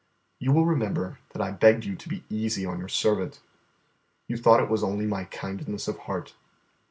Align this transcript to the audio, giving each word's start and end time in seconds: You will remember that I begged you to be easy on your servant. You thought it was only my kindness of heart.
You 0.39 0.51
will 0.51 0.65
remember 0.65 1.19
that 1.29 1.43
I 1.43 1.51
begged 1.51 1.85
you 1.85 1.95
to 1.95 2.09
be 2.09 2.23
easy 2.27 2.65
on 2.65 2.79
your 2.79 2.87
servant. 2.87 3.39
You 4.27 4.35
thought 4.35 4.59
it 4.59 4.67
was 4.67 4.83
only 4.83 5.05
my 5.05 5.25
kindness 5.25 5.87
of 5.87 5.99
heart. 6.09 6.33